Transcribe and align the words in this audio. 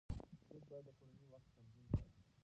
موږ 0.49 0.63
باید 0.69 0.85
د 0.87 0.89
کورنۍ 0.97 1.25
وخت 1.31 1.49
تنظیم 1.55 1.85
کړو 1.89 1.99